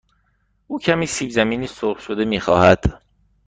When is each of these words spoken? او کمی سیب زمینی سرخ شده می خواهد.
او 0.67 0.79
کمی 0.79 1.05
سیب 1.07 1.29
زمینی 1.29 1.67
سرخ 1.67 1.99
شده 1.99 2.25
می 2.25 2.39
خواهد. 2.39 3.01